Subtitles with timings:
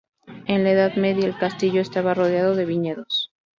[0.47, 3.29] En la Edad Media el castillo estaba rodeada de viñedos.